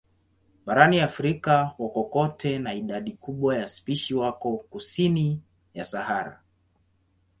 Barani 0.65 1.01
Afrika 1.01 1.75
wako 1.77 2.03
kote 2.03 2.59
na 2.59 2.73
idadi 2.73 3.11
kubwa 3.11 3.57
ya 3.57 3.67
spishi 3.67 4.13
wako 4.15 4.57
kusini 4.57 5.41
ya 5.73 5.85
Sahara. 5.85 6.41